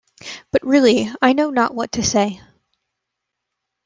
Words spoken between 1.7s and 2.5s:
what to say.